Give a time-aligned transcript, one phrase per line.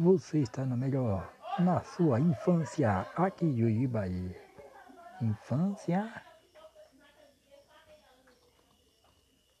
[0.00, 3.90] Você está no melhor, na sua infância, aqui em Juí,
[5.20, 6.27] Infância?